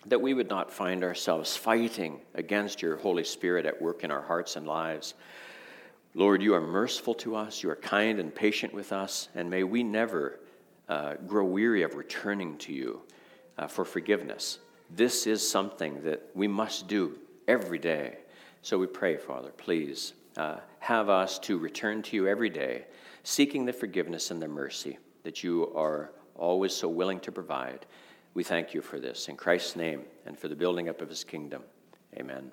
[0.06, 4.22] that we would not find ourselves fighting against your Holy Spirit at work in our
[4.22, 5.14] hearts and lives.
[6.16, 9.64] Lord, you are merciful to us, you are kind and patient with us, and may
[9.64, 10.40] we never
[10.90, 13.02] uh, grow weary of returning to you
[13.58, 14.60] uh, for forgiveness.
[14.90, 18.18] This is something that we must do every day.
[18.62, 22.86] So we pray, Father, please uh, have us to return to you every day,
[23.24, 27.86] seeking the forgiveness and the mercy that you are always so willing to provide.
[28.34, 29.28] We thank you for this.
[29.28, 31.64] In Christ's name and for the building up of his kingdom.
[32.18, 32.52] Amen.